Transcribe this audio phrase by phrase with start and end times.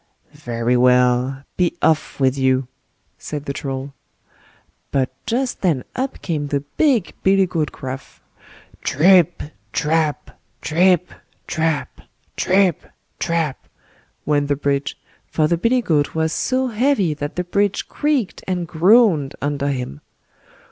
[0.33, 1.43] "Very well!
[1.57, 2.67] be off with you",
[3.19, 3.93] said the Troll.
[4.89, 8.19] But just then up came the big billy goat Gruff.
[8.81, 9.43] "TRIP,
[9.73, 10.31] TRAP!
[10.61, 11.13] TRIP,
[11.45, 12.01] TRAP!
[12.35, 12.83] TRIP,
[13.19, 13.67] TRAP!"
[14.25, 18.67] went the bridge, for the billy goat was so heavy that the bridge creaked and
[18.67, 20.01] groaned under him.